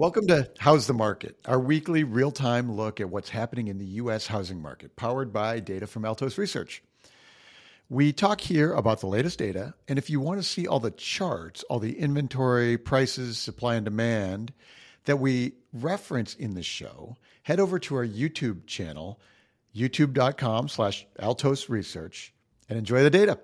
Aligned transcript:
Welcome 0.00 0.28
to 0.28 0.48
How's 0.56 0.86
the 0.86 0.94
Market, 0.94 1.36
our 1.44 1.60
weekly 1.60 2.04
real 2.04 2.30
time 2.30 2.72
look 2.72 3.02
at 3.02 3.10
what's 3.10 3.28
happening 3.28 3.68
in 3.68 3.76
the 3.76 3.84
U.S. 3.84 4.26
housing 4.26 4.62
market, 4.62 4.96
powered 4.96 5.30
by 5.30 5.60
data 5.60 5.86
from 5.86 6.06
Altos 6.06 6.38
Research. 6.38 6.82
We 7.90 8.14
talk 8.14 8.40
here 8.40 8.72
about 8.72 9.00
the 9.00 9.08
latest 9.08 9.38
data, 9.38 9.74
and 9.88 9.98
if 9.98 10.08
you 10.08 10.18
want 10.18 10.40
to 10.40 10.48
see 10.48 10.66
all 10.66 10.80
the 10.80 10.90
charts, 10.90 11.64
all 11.64 11.80
the 11.80 11.98
inventory, 11.98 12.78
prices, 12.78 13.36
supply, 13.36 13.74
and 13.74 13.84
demand 13.84 14.54
that 15.04 15.18
we 15.18 15.52
reference 15.74 16.34
in 16.34 16.54
the 16.54 16.62
show, 16.62 17.18
head 17.42 17.60
over 17.60 17.78
to 17.80 17.96
our 17.96 18.06
YouTube 18.06 18.66
channel, 18.66 19.20
youtube.com 19.76 20.68
slash 20.70 21.06
Altos 21.18 21.68
Research, 21.68 22.32
and 22.70 22.78
enjoy 22.78 23.02
the 23.02 23.10
data. 23.10 23.38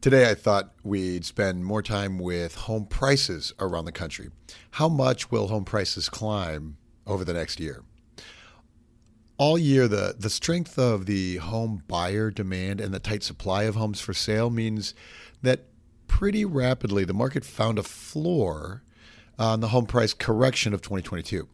Today, 0.00 0.30
I 0.30 0.34
thought 0.36 0.74
we'd 0.84 1.24
spend 1.24 1.64
more 1.64 1.82
time 1.82 2.20
with 2.20 2.54
home 2.54 2.86
prices 2.86 3.52
around 3.58 3.84
the 3.84 3.90
country. 3.90 4.30
How 4.70 4.88
much 4.88 5.32
will 5.32 5.48
home 5.48 5.64
prices 5.64 6.08
climb 6.08 6.76
over 7.04 7.24
the 7.24 7.32
next 7.32 7.58
year? 7.58 7.82
All 9.38 9.58
year, 9.58 9.88
the, 9.88 10.14
the 10.16 10.30
strength 10.30 10.78
of 10.78 11.06
the 11.06 11.38
home 11.38 11.82
buyer 11.88 12.30
demand 12.30 12.80
and 12.80 12.94
the 12.94 13.00
tight 13.00 13.24
supply 13.24 13.64
of 13.64 13.74
homes 13.74 14.00
for 14.00 14.14
sale 14.14 14.50
means 14.50 14.94
that 15.42 15.64
pretty 16.06 16.44
rapidly 16.44 17.04
the 17.04 17.12
market 17.12 17.44
found 17.44 17.76
a 17.76 17.82
floor 17.82 18.84
on 19.36 19.58
the 19.58 19.68
home 19.68 19.86
price 19.86 20.14
correction 20.14 20.72
of 20.72 20.80
2022. 20.80 21.48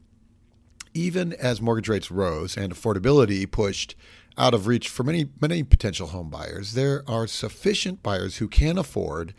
Even 0.95 1.33
as 1.35 1.61
mortgage 1.61 1.89
rates 1.89 2.11
rose 2.11 2.57
and 2.57 2.73
affordability 2.73 3.51
pushed 3.51 3.95
out 4.39 4.55
of 4.55 4.67
reach 4.67 4.89
for 4.89 5.03
many 5.03 5.29
many 5.41 5.63
potential 5.63 6.09
home 6.09 6.31
buyers. 6.31 6.75
There 6.75 7.03
are 7.07 7.27
sufficient 7.27 8.03
buyers 8.03 8.37
who 8.39 8.49
can 8.49 8.79
afford 8.79 9.35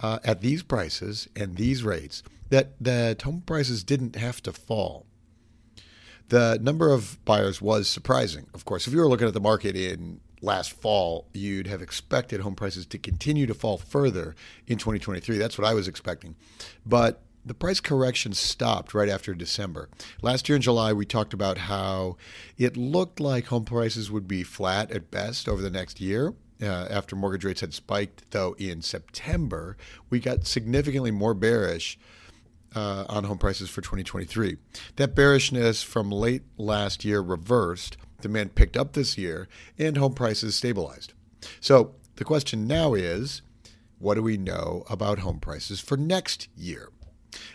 uh, 0.00 0.18
at 0.24 0.40
these 0.40 0.62
prices 0.62 1.28
and 1.36 1.56
these 1.56 1.82
rates 1.82 2.22
that 2.48 2.72
that 2.80 3.22
home 3.22 3.42
prices 3.44 3.84
didn't 3.84 4.16
have 4.16 4.42
to 4.42 4.52
fall. 4.52 5.06
The 6.28 6.58
number 6.62 6.92
of 6.92 7.22
buyers 7.24 7.60
was 7.60 7.88
surprising. 7.88 8.46
Of 8.54 8.64
course, 8.64 8.86
if 8.86 8.92
you 8.92 9.00
were 9.00 9.08
looking 9.08 9.26
at 9.26 9.34
the 9.34 9.40
market 9.40 9.74
in 9.74 10.20
last 10.40 10.72
fall, 10.72 11.26
you'd 11.34 11.66
have 11.66 11.82
expected 11.82 12.40
home 12.40 12.54
prices 12.54 12.86
to 12.86 12.98
continue 12.98 13.46
to 13.46 13.54
fall 13.54 13.78
further 13.78 14.34
in 14.66 14.78
2023. 14.78 15.38
That's 15.38 15.58
what 15.58 15.66
I 15.66 15.74
was 15.74 15.88
expecting. 15.88 16.36
But 16.86 17.20
the 17.44 17.54
price 17.54 17.80
correction 17.80 18.32
stopped 18.32 18.94
right 18.94 19.08
after 19.08 19.34
December. 19.34 19.88
Last 20.22 20.48
year 20.48 20.56
in 20.56 20.62
July, 20.62 20.92
we 20.92 21.06
talked 21.06 21.32
about 21.32 21.58
how 21.58 22.16
it 22.58 22.76
looked 22.76 23.20
like 23.20 23.46
home 23.46 23.64
prices 23.64 24.10
would 24.10 24.28
be 24.28 24.42
flat 24.42 24.90
at 24.90 25.10
best 25.10 25.48
over 25.48 25.62
the 25.62 25.70
next 25.70 26.00
year. 26.00 26.34
Uh, 26.62 26.86
after 26.90 27.16
mortgage 27.16 27.44
rates 27.44 27.62
had 27.62 27.72
spiked, 27.72 28.30
though, 28.32 28.54
in 28.58 28.82
September, 28.82 29.78
we 30.10 30.20
got 30.20 30.46
significantly 30.46 31.10
more 31.10 31.32
bearish 31.32 31.98
uh, 32.74 33.04
on 33.08 33.24
home 33.24 33.38
prices 33.38 33.70
for 33.70 33.80
2023. 33.80 34.58
That 34.96 35.14
bearishness 35.14 35.82
from 35.82 36.10
late 36.10 36.42
last 36.58 37.04
year 37.04 37.20
reversed, 37.20 37.96
demand 38.20 38.54
picked 38.54 38.76
up 38.76 38.92
this 38.92 39.16
year, 39.16 39.48
and 39.78 39.96
home 39.96 40.12
prices 40.14 40.54
stabilized. 40.54 41.14
So 41.60 41.94
the 42.16 42.24
question 42.24 42.66
now 42.66 42.92
is 42.92 43.40
what 43.98 44.14
do 44.14 44.22
we 44.22 44.36
know 44.36 44.84
about 44.88 45.20
home 45.20 45.40
prices 45.40 45.80
for 45.80 45.96
next 45.96 46.48
year? 46.56 46.90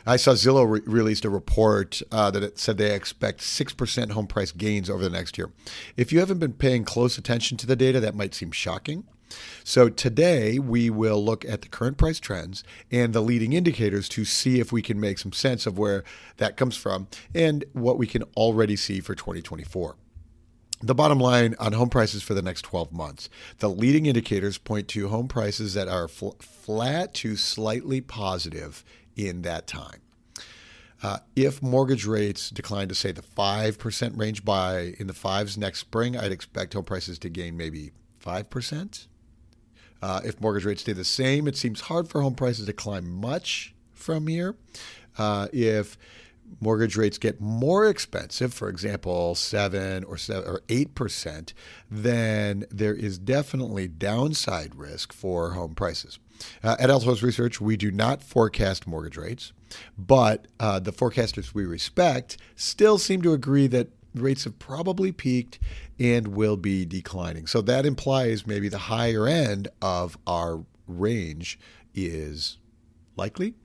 I 0.06 0.16
saw 0.18 0.32
Zillow 0.32 0.70
re- 0.70 0.82
released 0.86 1.26
a 1.26 1.30
report 1.30 2.02
uh, 2.12 2.32
that 2.32 2.60
said 2.60 2.78
they 2.78 2.94
expect 2.94 3.42
6% 3.42 4.12
home 4.12 4.28
price 4.28 4.52
gains 4.52 4.90
over 4.90 5.04
the 5.04 5.10
next 5.10 5.38
year. 5.38 5.52
If 5.98 6.12
you 6.14 6.20
haven't 6.20 6.40
been 6.40 6.54
paying 6.54 6.86
close 6.86 7.18
attention 7.18 7.58
to 7.58 7.68
the 7.68 7.76
data, 7.76 8.00
that 8.00 8.16
might 8.16 8.34
seem 8.34 8.52
shocking. 8.52 9.06
So 9.64 9.90
today 9.90 10.60
we 10.60 10.90
will 10.90 11.24
look 11.24 11.44
at 11.46 11.62
the 11.62 11.68
current 11.68 11.98
price 11.98 12.20
trends 12.20 12.64
and 12.92 13.14
the 13.14 13.22
leading 13.22 13.54
indicators 13.54 14.08
to 14.10 14.24
see 14.26 14.60
if 14.60 14.72
we 14.72 14.82
can 14.82 15.00
make 15.00 15.18
some 15.18 15.34
sense 15.34 15.66
of 15.66 15.78
where 15.78 16.04
that 16.38 16.58
comes 16.58 16.78
from 16.78 17.08
and 17.34 17.66
what 17.74 17.98
we 17.98 18.08
can 18.08 18.24
already 18.38 18.76
see 18.76 19.00
for 19.00 19.16
2024. 19.16 19.96
The 20.82 20.94
bottom 20.94 21.20
line 21.20 21.56
on 21.58 21.74
home 21.74 21.90
prices 21.90 22.22
for 22.22 22.34
the 22.34 22.42
next 22.42 22.62
12 22.64 22.92
months. 22.92 23.30
The 23.60 23.70
leading 23.70 24.06
indicators 24.06 24.58
point 24.58 24.88
to 24.90 25.08
home 25.08 25.28
prices 25.28 25.74
that 25.74 25.88
are 25.88 26.08
fl- 26.08 26.32
flat 26.40 27.14
to 27.16 27.36
slightly 27.38 28.02
positive 28.02 28.84
in 29.16 29.42
that 29.44 29.68
time. 29.68 30.02
Uh, 31.04 31.20
if 31.36 31.62
mortgage 31.62 32.06
rates 32.06 32.50
decline 32.50 32.88
to 32.88 32.96
say 32.96 33.12
the 33.12 33.22
five 33.22 33.78
percent 33.78 34.18
range 34.18 34.44
by 34.44 34.96
in 34.98 35.08
the 35.08 35.14
fives 35.14 35.58
next 35.58 35.80
spring, 35.80 36.18
I'd 36.18 36.32
expect 36.32 36.74
home 36.74 36.86
prices 36.86 37.20
to 37.20 37.30
gain 37.30 37.58
maybe 37.58 37.92
five 38.18 38.50
percent. 38.50 39.08
Uh, 40.02 40.22
if 40.24 40.40
mortgage 40.40 40.66
rates 40.66 40.82
stay 40.82 40.94
the 40.94 41.04
same, 41.04 41.48
it 41.48 41.58
seems 41.58 41.82
hard 41.82 42.08
for 42.08 42.22
home 42.22 42.36
prices 42.36 42.66
to 42.66 42.74
climb 42.74 43.10
much 43.10 43.74
from 43.94 44.28
here. 44.28 44.56
Uh, 45.18 45.48
if 45.54 45.98
mortgage 46.60 46.96
rates 46.96 47.18
get 47.18 47.40
more 47.42 47.88
expensive, 47.88 48.54
for 48.54 48.70
example, 48.70 49.36
seven 49.36 50.04
or 50.04 50.18
seven 50.18 50.50
or 50.50 50.62
eight 50.70 50.96
percent, 50.96 51.54
then 51.90 52.66
there 52.70 52.94
is 52.94 53.18
definitely 53.18 53.88
downside 53.88 54.76
risk 54.76 55.14
for 55.14 55.52
home 55.52 55.76
prices. 55.76 56.20
Uh, 56.64 56.76
at 56.80 56.90
Altos 56.90 57.24
Research, 57.24 57.62
we 57.62 57.78
do 57.78 57.92
not 57.92 58.22
forecast 58.22 58.88
mortgage 58.88 59.18
rates, 59.18 59.54
but 59.98 60.48
uh, 60.60 60.80
the 60.80 60.92
forecasters 60.92 61.54
we 61.54 61.66
respect 61.66 62.38
still 62.56 62.98
seem 62.98 63.22
to 63.22 63.34
agree 63.34 63.68
that 63.68 63.90
rates 64.14 64.46
have 64.46 64.58
probably 64.60 65.12
peaked 65.12 65.60
and 66.00 66.30
will 66.30 66.58
be 66.58 66.86
declining. 66.86 67.48
So 67.48 67.62
that 67.62 67.86
implies 67.86 68.48
maybe 68.48 68.70
the 68.70 68.78
higher 68.78 69.28
end 69.28 69.68
of 69.82 70.18
our 70.26 70.66
range 70.88 71.60
is 71.94 72.58
likely. 73.16 73.56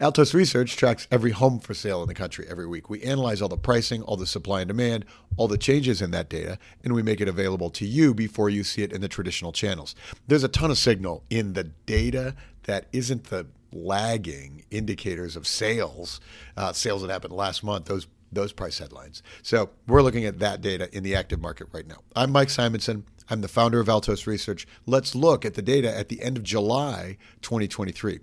Altos 0.00 0.34
Research 0.34 0.76
tracks 0.76 1.06
every 1.10 1.30
home 1.30 1.58
for 1.58 1.74
sale 1.74 2.02
in 2.02 2.08
the 2.08 2.14
country 2.14 2.46
every 2.48 2.66
week. 2.66 2.90
We 2.90 3.02
analyze 3.02 3.42
all 3.42 3.48
the 3.48 3.56
pricing, 3.56 4.02
all 4.02 4.16
the 4.16 4.26
supply 4.26 4.60
and 4.60 4.68
demand, 4.68 5.04
all 5.36 5.48
the 5.48 5.58
changes 5.58 6.02
in 6.02 6.10
that 6.12 6.28
data, 6.28 6.58
and 6.84 6.94
we 6.94 7.02
make 7.02 7.20
it 7.20 7.28
available 7.28 7.70
to 7.70 7.86
you 7.86 8.14
before 8.14 8.50
you 8.50 8.64
see 8.64 8.82
it 8.82 8.92
in 8.92 9.00
the 9.00 9.08
traditional 9.08 9.52
channels. 9.52 9.94
There's 10.26 10.44
a 10.44 10.48
ton 10.48 10.70
of 10.70 10.78
signal 10.78 11.24
in 11.30 11.54
the 11.54 11.64
data 11.64 12.34
that 12.64 12.86
isn't 12.92 13.24
the 13.24 13.46
lagging 13.72 14.64
indicators 14.70 15.36
of 15.36 15.46
sales, 15.46 16.20
uh, 16.56 16.72
sales 16.72 17.02
that 17.02 17.10
happened 17.10 17.32
last 17.32 17.64
month, 17.64 17.86
those 17.86 18.06
those 18.32 18.52
price 18.52 18.78
headlines. 18.78 19.22
So 19.42 19.70
we're 19.86 20.02
looking 20.02 20.24
at 20.24 20.38
that 20.38 20.62
data 20.62 20.88
in 20.96 21.02
the 21.02 21.14
active 21.14 21.40
market 21.40 21.68
right 21.72 21.86
now. 21.86 21.98
I'm 22.16 22.32
Mike 22.32 22.48
Simonsen. 22.48 23.02
I'm 23.28 23.40
the 23.40 23.48
founder 23.48 23.78
of 23.78 23.88
Altos 23.88 24.26
Research. 24.26 24.66
Let's 24.86 25.14
look 25.14 25.44
at 25.44 25.54
the 25.54 25.62
data 25.62 25.94
at 25.94 26.08
the 26.08 26.22
end 26.22 26.36
of 26.36 26.42
July 26.42 27.18
2023. 27.42 28.20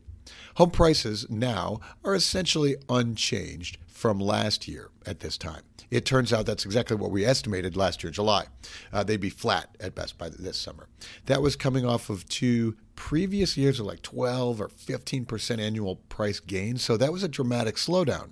Home 0.55 0.71
prices 0.71 1.25
now 1.29 1.79
are 2.03 2.15
essentially 2.15 2.75
unchanged 2.87 3.77
from 3.87 4.19
last 4.19 4.67
year 4.67 4.89
at 5.05 5.19
this 5.19 5.37
time. 5.37 5.63
It 5.91 6.05
turns 6.05 6.31
out 6.31 6.45
that's 6.45 6.65
exactly 6.65 6.95
what 6.95 7.11
we 7.11 7.25
estimated 7.25 7.75
last 7.75 8.03
year, 8.03 8.11
July. 8.11 8.45
Uh, 8.93 9.03
they'd 9.03 9.19
be 9.19 9.29
flat 9.29 9.75
at 9.79 9.95
best 9.95 10.17
by 10.17 10.29
this 10.29 10.57
summer. 10.57 10.87
That 11.25 11.41
was 11.41 11.55
coming 11.55 11.85
off 11.85 12.09
of 12.09 12.29
two 12.29 12.75
previous 12.95 13.57
years 13.57 13.79
of 13.79 13.87
like 13.87 14.01
12 14.01 14.61
or 14.61 14.67
15% 14.67 15.59
annual 15.59 15.95
price 15.95 16.39
gains. 16.39 16.83
So 16.83 16.95
that 16.97 17.11
was 17.11 17.23
a 17.23 17.27
dramatic 17.27 17.75
slowdown. 17.75 18.29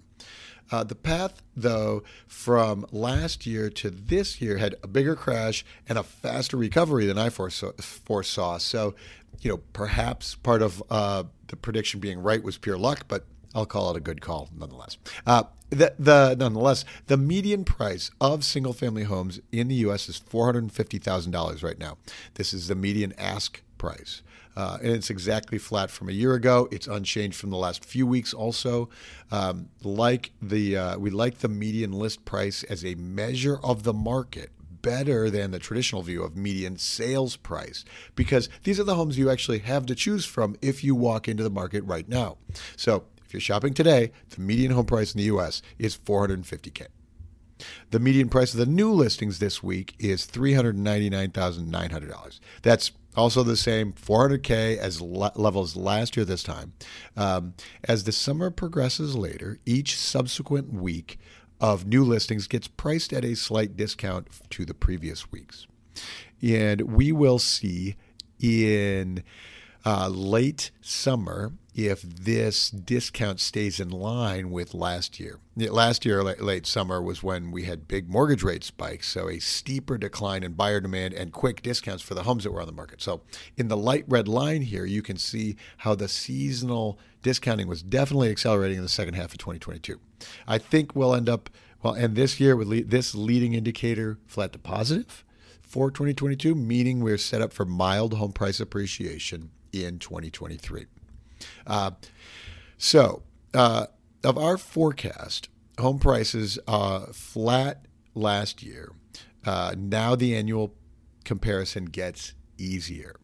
Uh, 0.70 0.84
the 0.84 0.96
path, 0.96 1.42
though, 1.56 2.04
from 2.28 2.86
last 2.92 3.46
year 3.46 3.70
to 3.70 3.90
this 3.90 4.42
year 4.42 4.58
had 4.58 4.76
a 4.84 4.88
bigger 4.88 5.16
crash 5.16 5.66
and 5.88 5.98
a 5.98 6.04
faster 6.04 6.58
recovery 6.58 7.06
than 7.06 7.18
I 7.18 7.30
foresaw. 7.30 7.72
foresaw. 7.80 8.58
So, 8.58 8.94
you 9.42 9.52
know, 9.52 9.58
perhaps 9.74 10.36
part 10.36 10.62
of 10.62 10.84
uh, 10.90 11.24
the 11.48 11.56
prediction 11.56 12.00
being 12.00 12.20
right 12.22 12.44
was 12.44 12.58
pure 12.58 12.78
luck, 12.78 13.06
but 13.08 13.26
I'll 13.56 13.66
call 13.66 13.92
it 13.92 13.98
a 13.98 14.02
good 14.02 14.22
call 14.22 14.50
nonetheless. 14.56 14.98
Uh, 15.26 15.44
the, 15.70 15.94
the 16.00 16.36
nonetheless, 16.38 16.86
the 17.08 17.18
median 17.18 17.66
price 17.66 18.12
of 18.22 18.46
single 18.46 18.74
family 18.74 19.04
homes 19.04 19.40
in 19.52 19.68
the 19.68 19.76
U.S. 19.76 20.08
is 20.08 20.18
four 20.18 20.46
hundred 20.46 20.64
and 20.64 20.72
fifty 20.72 20.98
thousand 20.98 21.32
dollars 21.32 21.64
right 21.64 21.78
now. 21.78 21.98
This 22.36 22.54
is 22.54 22.68
the 22.68 22.76
median 22.76 23.14
ask 23.18 23.62
price. 23.78 24.22
Uh, 24.56 24.80
and 24.82 24.92
it's 24.92 25.12
exactly 25.12 25.60
flat 25.60 25.92
from 25.92 26.10
a 26.10 26.12
year 26.12 26.34
ago. 26.34 26.68
It's 26.72 26.88
unchanged 26.88 27.38
from 27.38 27.52
the 27.52 27.58
last 27.58 27.86
few 27.86 28.08
weeks. 28.08 28.34
Also, 28.34 28.90
um, 29.30 29.70
like 29.84 30.32
the 30.42 30.76
uh, 30.76 30.98
we 30.98 31.12
like 31.12 31.40
the 31.40 31.48
median 31.48 31.92
list 31.92 32.26
price 32.26 32.64
as 32.64 32.84
a 32.84 32.96
measure 32.96 33.60
of 33.64 33.84
the 33.84 33.94
market 33.94 34.52
better 34.88 35.30
than 35.30 35.52
the 35.52 35.60
traditional 35.60 36.02
view 36.02 36.24
of 36.24 36.38
median 36.38 36.78
sales 36.78 37.36
price 37.36 37.84
because 38.16 38.48
these 38.64 38.80
are 38.80 38.86
the 38.86 38.96
homes 38.96 39.18
you 39.18 39.30
actually 39.30 39.60
have 39.60 39.86
to 39.86 39.94
choose 39.94 40.24
from 40.24 40.56
if 40.62 40.82
you 40.82 40.96
walk 40.96 41.28
into 41.28 41.44
the 41.44 41.50
market 41.50 41.84
right 41.84 42.08
now. 42.08 42.38
So 42.78 43.04
if 43.26 43.34
you're 43.34 43.42
shopping 43.42 43.74
today, 43.74 44.14
the 44.30 44.40
median 44.40 44.72
home 44.72 44.86
price 44.86 45.14
in 45.14 45.18
the 45.18 45.26
U.S. 45.26 45.62
is 45.78 45.98
450k. 45.98 46.88
The 47.92 48.00
median 48.00 48.30
price 48.30 48.54
of 48.54 48.60
the 48.60 48.66
new 48.66 48.94
listings 48.94 49.40
this 49.40 49.62
week 49.62 49.94
is 50.00 50.26
$399,900. 50.26 52.40
That's 52.62 52.94
also 53.18 53.44
the 53.44 53.58
same 53.58 53.92
400K 53.92 54.78
as 54.78 55.02
le- 55.02 55.34
levels 55.36 55.76
last 55.76 56.16
year 56.16 56.26
this 56.26 56.44
time. 56.44 56.72
Um, 57.18 57.56
as 57.84 58.06
the 58.06 58.14
summer 58.14 58.52
progresses 58.52 59.18
later, 59.18 59.60
each 59.66 59.98
subsequent 59.98 60.72
week 60.72 61.20
of 61.60 61.86
new 61.86 62.04
listings 62.04 62.48
gets 62.48 62.68
priced 62.68 63.14
at 63.14 63.26
a 63.26 63.36
slight 63.36 63.76
discount 63.76 64.28
to 64.52 64.66
the 64.66 64.74
previous 64.74 65.32
weeks. 65.32 65.68
And 66.42 66.82
we 66.82 67.12
will 67.12 67.40
see 67.40 67.96
in 68.40 69.24
uh, 69.86 70.10
late 70.10 70.72
summer 70.82 71.54
if 71.78 72.02
this 72.02 72.72
discount 72.72 73.40
stays 73.40 73.80
in 73.80 73.90
line 73.90 74.50
with 74.50 74.74
last 74.74 75.20
year. 75.20 75.40
Last 75.56 76.06
year, 76.06 76.24
late 76.24 76.66
summer, 76.66 77.00
was 77.00 77.22
when 77.22 77.52
we 77.52 77.66
had 77.66 77.88
big 77.88 78.10
mortgage 78.10 78.42
rate 78.42 78.64
spikes, 78.64 79.08
so 79.10 79.30
a 79.30 79.38
steeper 79.38 79.96
decline 80.00 80.42
in 80.42 80.54
buyer 80.54 80.82
demand 80.82 81.14
and 81.14 81.32
quick 81.32 81.62
discounts 81.62 82.02
for 82.02 82.16
the 82.16 82.24
homes 82.24 82.44
that 82.44 82.52
were 82.52 82.62
on 82.62 82.66
the 82.66 82.74
market. 82.74 83.00
So, 83.00 83.22
in 83.58 83.68
the 83.68 83.78
light 83.78 84.06
red 84.08 84.28
line 84.28 84.64
here, 84.64 84.86
you 84.86 85.04
can 85.04 85.18
see 85.18 85.56
how 85.78 85.94
the 85.94 86.08
seasonal 86.08 86.98
discounting 87.22 87.68
was 87.68 87.84
definitely 87.84 88.32
accelerating 88.32 88.78
in 88.78 88.84
the 88.84 88.90
second 88.90 89.14
half 89.14 89.32
of 89.32 89.38
2022. 89.38 90.00
I 90.48 90.58
think 90.58 90.96
we'll 90.96 91.14
end 91.14 91.30
up, 91.30 91.48
well, 91.84 91.94
and 91.94 92.16
this 92.16 92.40
year 92.40 92.56
with 92.56 92.90
this 92.90 93.14
leading 93.14 93.54
indicator 93.54 94.18
flat 94.26 94.52
to 94.54 94.60
positive 94.60 95.24
for 95.62 95.92
2022, 95.92 96.56
meaning 96.56 97.02
we're 97.02 97.20
set 97.20 97.42
up 97.42 97.54
for 97.54 97.66
mild 97.66 98.16
home 98.16 98.32
price 98.32 98.60
appreciation 98.60 99.52
in 99.72 100.00
2023. 100.00 100.88
Uh, 101.66 101.92
so, 102.78 103.24
uh, 103.54 103.88
of 104.24 104.38
our 104.38 104.58
forecast, 104.58 105.50
home 105.80 106.00
prices 106.00 106.60
are 106.68 107.08
flat 107.14 107.86
last 108.14 108.64
year. 108.64 108.92
Uh, 109.46 109.74
now 109.78 110.16
the 110.16 110.36
annual 110.36 110.74
comparison 111.24 111.86
gets 111.86 112.34
easier. 112.58 113.16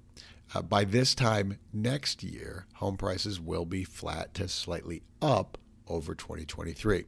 Uh, 0.54 0.62
by 0.62 0.84
this 0.84 1.16
time 1.16 1.58
next 1.72 2.24
year, 2.24 2.68
home 2.76 2.96
prices 2.96 3.40
will 3.40 3.66
be 3.66 3.84
flat 3.84 4.34
to 4.36 4.48
slightly 4.48 5.02
up 5.22 5.58
over 5.88 6.14
2023. 6.14 7.06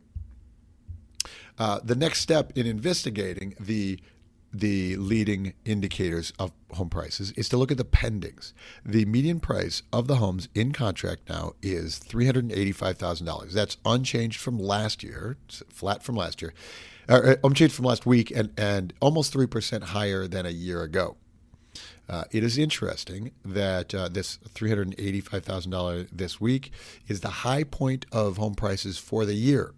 Uh, 1.58 1.80
the 1.84 1.96
next 1.96 2.20
step 2.20 2.52
in 2.58 2.66
investigating 2.66 3.56
the 3.60 4.00
the 4.60 4.96
leading 4.98 5.54
indicators 5.66 6.32
of 6.40 6.52
home 6.72 6.90
prices 6.90 7.32
is 7.32 7.50
to 7.50 7.58
look 7.58 7.72
at 7.72 7.78
the 7.78 7.86
pendings. 7.86 8.54
The 8.86 9.06
median 9.06 9.40
price 9.40 9.82
of 9.92 10.08
the 10.08 10.16
homes 10.16 10.48
in 10.56 10.72
contract 10.72 11.30
now 11.30 11.54
is 11.62 12.00
$385,000. 12.00 13.52
That's 13.52 13.78
unchanged 13.86 14.40
from 14.40 14.58
last 14.58 15.04
year, 15.04 15.38
flat 15.70 16.04
from 16.04 16.16
last 16.16 16.42
year, 16.42 16.54
or 17.10 17.30
uh, 17.32 17.36
unchanged 17.44 17.76
from 17.76 17.86
last 17.86 18.06
week, 18.06 18.32
and, 18.32 18.52
and 18.58 18.94
almost 19.02 19.34
3% 19.34 19.84
higher 19.84 20.28
than 20.28 20.46
a 20.46 20.52
year 20.52 20.84
ago. 20.84 21.18
Uh, 22.08 22.24
it 22.32 22.44
is 22.44 22.58
interesting 22.58 23.32
that 23.44 23.94
uh, 23.94 24.08
this 24.08 24.38
$385,000 24.54 26.08
this 26.12 26.40
week 26.40 26.72
is 27.08 27.22
the 27.22 27.30
high 27.30 27.64
point 27.64 28.06
of 28.12 28.38
home 28.38 28.56
prices 28.56 28.98
for 28.98 29.26
the 29.26 29.34
year, 29.34 29.74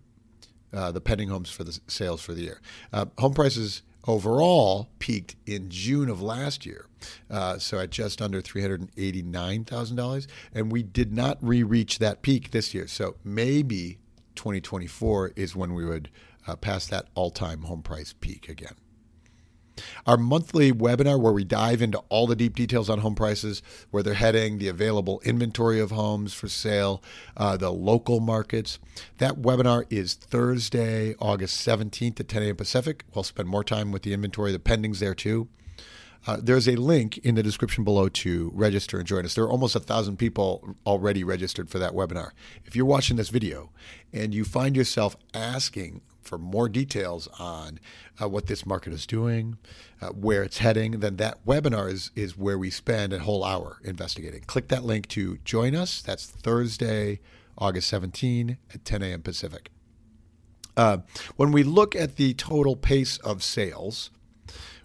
uh, 0.73 0.91
the 0.91 1.01
pending 1.01 1.29
homes 1.29 1.49
for 1.49 1.63
the 1.63 1.79
sales 1.87 2.21
for 2.21 2.33
the 2.33 2.41
year. 2.41 2.61
Uh, 2.91 3.05
home 3.17 3.33
prices 3.33 3.81
overall 4.07 4.89
peaked 4.99 5.35
in 5.45 5.69
June 5.69 6.09
of 6.09 6.21
last 6.21 6.65
year, 6.65 6.87
uh, 7.29 7.57
so 7.59 7.79
at 7.79 7.89
just 7.89 8.21
under 8.21 8.41
$389,000. 8.41 10.27
And 10.53 10.71
we 10.71 10.81
did 10.83 11.13
not 11.13 11.37
re 11.41 11.61
reach 11.63 11.99
that 11.99 12.21
peak 12.21 12.51
this 12.51 12.73
year. 12.73 12.87
So 12.87 13.17
maybe 13.23 13.99
2024 14.35 15.33
is 15.35 15.55
when 15.55 15.73
we 15.73 15.85
would 15.85 16.09
uh, 16.47 16.55
pass 16.55 16.87
that 16.87 17.07
all 17.15 17.29
time 17.29 17.63
home 17.63 17.83
price 17.83 18.13
peak 18.13 18.47
again. 18.47 18.75
Our 20.05 20.17
monthly 20.17 20.71
webinar, 20.71 21.19
where 21.19 21.33
we 21.33 21.43
dive 21.43 21.81
into 21.81 21.99
all 22.09 22.27
the 22.27 22.35
deep 22.35 22.55
details 22.55 22.89
on 22.89 22.99
home 22.99 23.15
prices, 23.15 23.61
where 23.91 24.03
they're 24.03 24.13
heading, 24.13 24.57
the 24.57 24.67
available 24.67 25.21
inventory 25.23 25.79
of 25.79 25.91
homes 25.91 26.33
for 26.33 26.47
sale, 26.47 27.03
uh, 27.35 27.57
the 27.57 27.71
local 27.71 28.19
markets. 28.19 28.79
That 29.17 29.41
webinar 29.41 29.85
is 29.89 30.13
Thursday, 30.13 31.15
August 31.19 31.65
17th 31.65 32.19
at 32.19 32.27
10 32.27 32.43
a.m. 32.43 32.55
Pacific. 32.55 33.03
We'll 33.13 33.23
spend 33.23 33.47
more 33.49 33.63
time 33.63 33.91
with 33.91 34.03
the 34.03 34.13
inventory, 34.13 34.51
the 34.51 34.59
pendings 34.59 34.99
there 34.99 35.15
too. 35.15 35.47
Uh, 36.25 36.37
there's 36.41 36.67
a 36.67 36.75
link 36.75 37.17
in 37.19 37.35
the 37.35 37.43
description 37.43 37.85
below 37.85 38.09
to 38.09 38.51
register 38.53 38.97
and 38.97 39.07
join 39.07 39.23
us. 39.23 39.33
There 39.33 39.45
are 39.45 39.49
almost 39.49 39.75
a 39.75 39.79
thousand 39.79 40.17
people 40.17 40.75
already 40.85 41.23
registered 41.23 41.69
for 41.69 41.79
that 41.79 41.93
webinar. 41.93 42.31
If 42.65 42.75
you're 42.75 42.85
watching 42.85 43.15
this 43.15 43.29
video 43.29 43.69
and 44.11 44.33
you 44.33 44.43
find 44.43 44.75
yourself 44.75 45.15
asking 45.33 46.01
for 46.27 46.37
more 46.37 46.69
details 46.69 47.27
on 47.39 47.79
uh, 48.21 48.27
what 48.27 48.47
this 48.47 48.65
market 48.65 48.93
is 48.93 49.07
doing, 49.07 49.57
uh, 50.01 50.09
where 50.09 50.43
it's 50.43 50.59
heading, 50.59 50.99
then 50.99 51.15
that 51.17 51.45
webinar 51.45 51.91
is, 51.91 52.11
is 52.15 52.37
where 52.37 52.57
we 52.57 52.69
spend 52.69 53.13
a 53.13 53.19
whole 53.19 53.43
hour 53.43 53.79
investigating. 53.83 54.41
Click 54.41 54.67
that 54.67 54.83
link 54.83 55.07
to 55.09 55.37
join 55.45 55.75
us. 55.75 56.01
That's 56.01 56.25
Thursday, 56.25 57.19
August 57.57 57.87
17 57.87 58.57
at 58.73 58.85
10 58.85 59.01
a.m. 59.01 59.21
Pacific. 59.21 59.69
Uh, 60.75 60.99
when 61.37 61.51
we 61.51 61.63
look 61.63 61.95
at 61.95 62.17
the 62.17 62.33
total 62.35 62.75
pace 62.75 63.17
of 63.19 63.41
sales, 63.41 64.11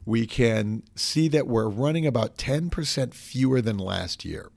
we 0.06 0.26
can 0.26 0.82
see 0.94 1.28
that 1.28 1.46
we're 1.46 1.68
running 1.68 2.06
about 2.06 2.36
10% 2.36 3.14
fewer 3.14 3.60
than 3.60 3.76
last 3.76 4.24
year. 4.24 4.50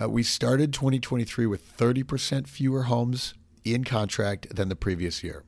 Uh, 0.00 0.08
we 0.08 0.22
started 0.22 0.72
2023 0.72 1.46
with 1.46 1.76
30% 1.76 2.46
fewer 2.46 2.84
homes 2.84 3.34
in 3.64 3.84
contract 3.84 4.54
than 4.54 4.68
the 4.68 4.76
previous 4.76 5.22
year. 5.22 5.44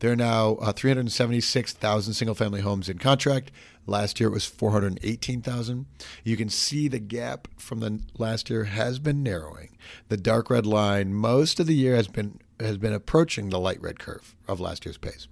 There 0.00 0.12
are 0.12 0.16
now 0.16 0.56
uh, 0.56 0.72
376,000 0.72 2.14
single 2.14 2.34
family 2.34 2.60
homes 2.60 2.88
in 2.88 2.98
contract. 2.98 3.50
Last 3.86 4.18
year 4.18 4.28
it 4.28 4.32
was 4.32 4.46
418,000. 4.46 5.86
You 6.24 6.36
can 6.36 6.48
see 6.48 6.88
the 6.88 6.98
gap 6.98 7.48
from 7.56 7.80
the 7.80 8.00
last 8.18 8.50
year 8.50 8.64
has 8.64 8.98
been 8.98 9.22
narrowing. 9.22 9.76
The 10.08 10.16
dark 10.16 10.50
red 10.50 10.66
line 10.66 11.14
most 11.14 11.60
of 11.60 11.66
the 11.66 11.74
year 11.74 11.96
has 11.96 12.08
been 12.08 12.40
has 12.58 12.78
been 12.78 12.94
approaching 12.94 13.50
the 13.50 13.60
light 13.60 13.80
red 13.82 13.98
curve 13.98 14.34
of 14.48 14.60
last 14.60 14.86
year's 14.86 14.96
pace. 14.96 15.28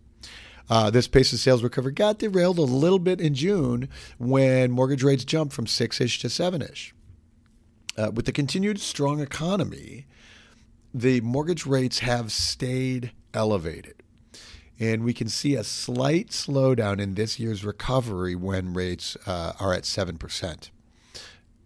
Uh, 0.68 0.90
this 0.90 1.08
pace 1.08 1.32
of 1.32 1.38
sales 1.38 1.62
recovery 1.62 1.92
got 1.92 2.18
derailed 2.18 2.58
a 2.58 2.62
little 2.62 2.98
bit 2.98 3.20
in 3.20 3.34
June 3.34 3.88
when 4.18 4.70
mortgage 4.70 5.02
rates 5.02 5.24
jumped 5.24 5.54
from 5.54 5.66
six 5.66 6.00
ish 6.00 6.18
to 6.20 6.28
seven 6.28 6.62
ish. 6.62 6.94
Uh, 7.96 8.10
with 8.12 8.26
the 8.26 8.32
continued 8.32 8.80
strong 8.80 9.20
economy, 9.20 10.06
the 10.92 11.20
mortgage 11.20 11.66
rates 11.66 12.00
have 12.00 12.32
stayed 12.32 13.12
elevated. 13.32 14.03
And 14.78 15.04
we 15.04 15.14
can 15.14 15.28
see 15.28 15.54
a 15.54 15.64
slight 15.64 16.30
slowdown 16.30 17.00
in 17.00 17.14
this 17.14 17.38
year's 17.38 17.64
recovery 17.64 18.34
when 18.34 18.74
rates 18.74 19.16
uh, 19.26 19.52
are 19.60 19.72
at 19.72 19.84
7%. 19.84 20.70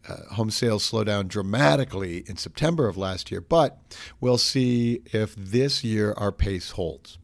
Uh, 0.09 0.35
home 0.35 0.51
sales 0.51 0.85
slow 0.85 1.05
down 1.05 1.29
dramatically 1.29 2.25
in 2.27 2.37
September 2.37 2.89
of 2.89 2.97
last 2.97 3.31
year, 3.31 3.41
but 3.41 3.79
we'll 4.21 4.39
see 4.39 5.03
if 5.13 5.35
this 5.37 5.85
year 5.85 6.15
our 6.17 6.33
pace 6.33 6.71
holds. 6.73 7.19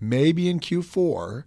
Maybe 0.00 0.48
in 0.48 0.60
Q4, 0.60 1.44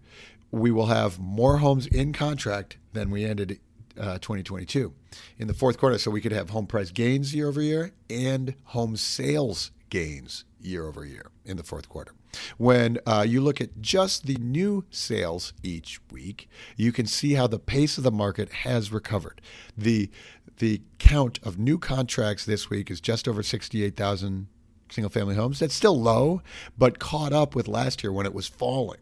we 0.51 0.71
will 0.71 0.87
have 0.87 1.19
more 1.19 1.57
homes 1.57 1.85
in 1.85 2.13
contract 2.13 2.77
than 2.93 3.11
we 3.11 3.23
ended 3.23 3.59
uh, 3.99 4.17
2022 4.19 4.93
in 5.37 5.47
the 5.47 5.53
fourth 5.53 5.77
quarter. 5.77 5.97
So 5.97 6.09
we 6.09 6.21
could 6.21 6.31
have 6.31 6.49
home 6.49 6.65
price 6.65 6.91
gains 6.91 7.35
year 7.35 7.47
over 7.47 7.61
year 7.61 7.91
and 8.09 8.55
home 8.65 8.95
sales 8.95 9.71
gains 9.89 10.45
year 10.59 10.87
over 10.87 11.05
year 11.05 11.29
in 11.45 11.57
the 11.57 11.63
fourth 11.63 11.89
quarter. 11.89 12.13
When 12.57 12.99
uh, 13.05 13.25
you 13.27 13.41
look 13.41 13.61
at 13.61 13.81
just 13.81 14.25
the 14.25 14.35
new 14.35 14.85
sales 14.89 15.53
each 15.63 15.99
week, 16.11 16.49
you 16.75 16.91
can 16.91 17.05
see 17.05 17.33
how 17.33 17.47
the 17.47 17.59
pace 17.59 17.97
of 17.97 18.03
the 18.03 18.11
market 18.11 18.49
has 18.49 18.91
recovered. 18.91 19.41
The 19.77 20.09
the 20.57 20.81
count 20.97 21.39
of 21.41 21.57
new 21.57 21.77
contracts 21.77 22.45
this 22.45 22.69
week 22.69 22.91
is 22.91 22.99
just 22.99 23.29
over 23.29 23.41
68,000 23.41 24.47
single 24.89 25.09
family 25.09 25.35
homes. 25.35 25.59
That's 25.59 25.73
still 25.73 25.99
low, 25.99 26.41
but 26.77 26.99
caught 26.99 27.31
up 27.31 27.55
with 27.55 27.69
last 27.69 28.03
year 28.03 28.11
when 28.11 28.25
it 28.25 28.33
was 28.33 28.47
falling. 28.47 28.99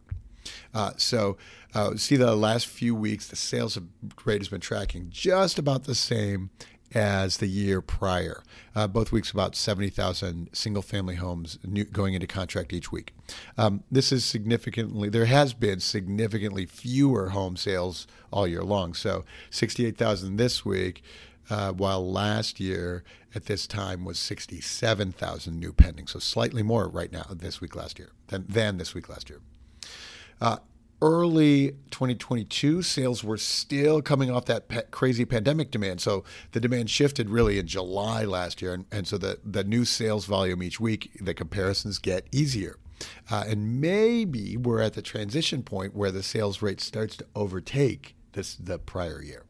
Uh, 0.74 0.91
so, 0.98 1.36
uh, 1.74 1.96
see 1.96 2.15
the 2.15 2.36
last 2.36 2.67
few 2.67 2.96
weeks, 2.96 3.27
the 3.27 3.36
sales 3.36 3.77
rate 4.24 4.41
has 4.41 4.50
been 4.50 4.62
tracking 4.62 5.07
just 5.10 5.60
about 5.60 5.84
the 5.86 5.96
same 5.96 6.50
as 6.94 7.38
the 7.38 7.48
year 7.48 7.82
prior. 7.82 8.44
Uh, 8.75 8.88
both 8.88 9.12
weeks, 9.12 9.32
about 9.32 9.56
70,000 9.56 10.50
single 10.53 10.82
family 10.82 11.15
homes 11.15 11.60
new, 11.63 11.84
going 11.84 12.13
into 12.13 12.27
contract 12.27 12.74
each 12.74 12.91
week. 12.91 13.13
Um, 13.58 13.84
this 13.91 14.12
is 14.12 14.24
significantly, 14.24 15.10
there 15.10 15.25
has 15.25 15.53
been 15.53 15.79
significantly 15.79 16.65
fewer 16.65 17.29
home 17.29 17.58
sales 17.58 18.08
all 18.32 18.48
year 18.48 18.63
long. 18.63 18.94
So 18.94 19.25
68,000 19.50 20.38
this 20.38 20.63
week, 20.63 21.03
uh, 21.50 21.72
while 21.72 22.10
last 22.10 22.60
year 22.60 23.03
at 23.36 23.46
this 23.46 23.67
time 23.67 24.06
was 24.06 24.20
67,000 24.20 25.60
new 25.60 25.74
pending. 25.74 26.08
So 26.08 26.20
slightly 26.20 26.63
more 26.63 26.88
right 26.88 27.12
now 27.12 27.25
this 27.29 27.62
week 27.62 27.75
last 27.75 28.00
year 28.00 28.12
than, 28.27 28.46
than 28.48 28.77
this 28.77 28.94
week 28.94 29.10
last 29.10 29.29
year. 29.29 29.39
Uh, 30.39 30.58
early 31.01 31.72
2022, 31.92 32.82
sales 32.82 33.24
were 33.24 33.38
still 33.38 34.01
coming 34.01 34.32
off 34.32 34.46
that 34.46 34.68
pe- 34.68 34.84
crazy 34.92 35.25
pandemic 35.25 35.72
demand. 35.72 36.01
So 36.01 36.24
the 36.51 36.60
demand 36.60 36.89
shifted 36.89 37.30
really 37.30 37.60
in 37.60 37.68
July 37.68 38.24
last 38.24 38.62
year. 38.62 38.74
And, 38.74 38.86
and 38.92 39.08
so 39.08 39.18
the, 39.18 39.39
the 39.44 39.63
new 39.63 39.86
sales 39.86 40.25
volume 40.25 40.63
each 40.63 40.80
week, 40.80 41.12
the 41.22 41.34
comparisons 41.34 42.00
get 42.00 42.27
easier. 42.32 42.77
Uh, 43.30 43.44
and 43.48 43.80
maybe 43.80 44.58
we're 44.58 44.82
at 44.82 44.94
the 44.94 45.01
transition 45.01 45.62
point 45.62 45.96
where 45.96 46.12
the 46.12 46.24
sales 46.24 46.62
rate 46.62 46.82
starts 46.82 47.16
to 47.18 47.25
overtake 47.36 48.16
this 48.34 48.56
the 48.56 48.80
prior 48.80 49.22
year. 49.22 49.46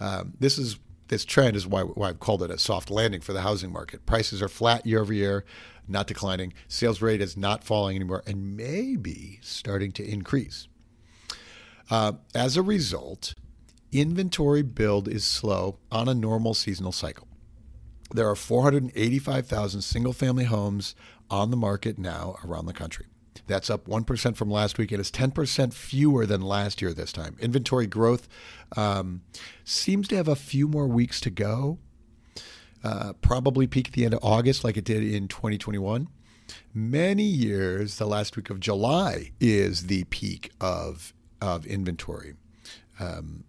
Um, 0.00 0.34
this 0.40 0.58
is 0.58 0.78
this 1.08 1.24
trend 1.24 1.56
is 1.56 1.66
why, 1.66 1.82
why 1.82 2.08
I've 2.08 2.20
called 2.20 2.42
it 2.42 2.50
a 2.50 2.58
soft 2.58 2.90
landing 2.90 3.20
for 3.20 3.32
the 3.32 3.42
housing 3.42 3.72
market. 3.72 4.06
Prices 4.06 4.40
are 4.40 4.48
flat 4.48 4.86
year 4.86 5.00
over 5.00 5.12
year 5.12 5.44
not 5.88 6.06
declining. 6.06 6.52
Sales 6.68 7.02
rate 7.02 7.20
is 7.20 7.36
not 7.36 7.64
falling 7.64 7.96
anymore 7.96 8.22
and 8.26 8.56
maybe 8.56 9.38
starting 9.42 9.92
to 9.92 10.08
increase. 10.08 10.68
Uh, 11.90 12.12
as 12.34 12.56
a 12.56 12.62
result, 12.62 13.34
inventory 13.92 14.62
build 14.62 15.08
is 15.08 15.24
slow 15.24 15.78
on 15.92 16.08
a 16.08 16.14
normal 16.14 16.54
seasonal 16.54 16.92
cycle. 16.92 17.28
There 18.12 18.28
are 18.28 18.36
485,000 18.36 19.82
single 19.82 20.12
family 20.12 20.44
homes 20.44 20.94
on 21.30 21.50
the 21.50 21.56
market 21.56 21.98
now 21.98 22.36
around 22.44 22.66
the 22.66 22.72
country. 22.72 23.06
That's 23.46 23.68
up 23.68 23.86
1% 23.86 24.36
from 24.36 24.50
last 24.50 24.78
week. 24.78 24.90
It 24.92 25.00
is 25.00 25.10
10% 25.10 25.72
fewer 25.72 26.26
than 26.26 26.40
last 26.40 26.80
year 26.80 26.92
this 26.92 27.12
time. 27.12 27.36
Inventory 27.40 27.86
growth 27.86 28.28
um, 28.76 29.22
seems 29.64 30.08
to 30.08 30.16
have 30.16 30.28
a 30.28 30.36
few 30.36 30.66
more 30.66 30.86
weeks 30.86 31.20
to 31.20 31.30
go. 31.30 31.78
Uh, 32.82 33.14
probably 33.20 33.66
peak 33.66 33.88
at 33.88 33.94
the 33.94 34.04
end 34.04 34.14
of 34.14 34.20
August, 34.22 34.62
like 34.64 34.76
it 34.76 34.84
did 34.84 35.02
in 35.02 35.28
2021. 35.28 36.08
Many 36.72 37.22
years, 37.22 37.96
the 37.96 38.06
last 38.06 38.36
week 38.36 38.50
of 38.50 38.60
July 38.60 39.32
is 39.40 39.86
the 39.86 40.04
peak 40.04 40.50
of, 40.60 41.14
of 41.40 41.64
inventory. 41.66 42.34
Um, 43.00 43.44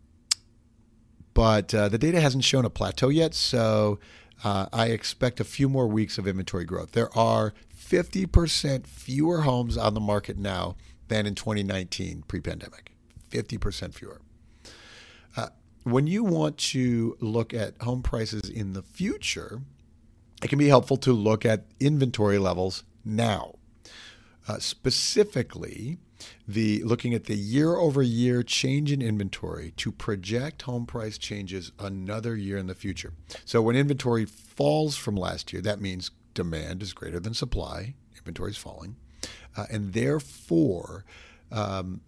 but 1.33 1.73
uh, 1.73 1.89
the 1.89 1.97
data 1.97 2.21
hasn't 2.21 2.45
shown 2.45 2.63
a 2.63 2.69
plateau 2.69 3.09
yet, 3.09 3.33
so 3.33 3.99
uh, 4.43 4.67
I 4.71 4.87
expect 4.87 5.39
a 5.39 5.43
few 5.43 5.67
more 5.67 5.87
weeks 5.87 6.17
of 6.17 6.27
inventory 6.27 6.65
growth. 6.65 6.91
There 6.93 7.15
are 7.17 7.53
50% 7.75 8.87
fewer 8.87 9.41
homes 9.41 9.77
on 9.77 9.93
the 9.93 9.99
market 9.99 10.37
now 10.37 10.75
than 11.07 11.25
in 11.25 11.35
2019 11.35 12.23
pre 12.27 12.39
pandemic. 12.39 12.91
50% 13.29 13.93
fewer. 13.93 14.21
Uh, 15.35 15.49
when 15.83 16.07
you 16.07 16.23
want 16.23 16.57
to 16.57 17.17
look 17.19 17.53
at 17.53 17.79
home 17.81 18.01
prices 18.01 18.49
in 18.49 18.73
the 18.73 18.81
future, 18.81 19.61
it 20.41 20.47
can 20.47 20.59
be 20.59 20.67
helpful 20.67 20.97
to 20.97 21.13
look 21.13 21.45
at 21.45 21.65
inventory 21.79 22.37
levels 22.37 22.83
now. 23.03 23.55
Uh, 24.47 24.59
specifically, 24.59 25.97
the 26.47 26.83
looking 26.83 27.13
at 27.13 27.25
the 27.25 27.35
year 27.35 27.75
over 27.75 28.01
year 28.01 28.43
change 28.43 28.91
in 28.91 29.01
inventory 29.01 29.73
to 29.77 29.91
project 29.91 30.63
home 30.63 30.85
price 30.85 31.17
changes 31.17 31.71
another 31.79 32.35
year 32.35 32.57
in 32.57 32.67
the 32.67 32.75
future. 32.75 33.13
So 33.43 33.61
when 33.61 33.75
inventory 33.75 34.25
falls 34.25 34.95
from 34.95 35.15
last 35.15 35.51
year, 35.51 35.61
that 35.63 35.81
means 35.81 36.11
demand 36.35 36.83
is 36.83 36.93
greater 36.93 37.19
than 37.19 37.33
supply, 37.33 37.95
inventory 38.15 38.51
is 38.51 38.57
falling, 38.57 38.95
uh, 39.57 39.65
and 39.71 39.93
therefore 39.93 41.03
um, 41.51 42.01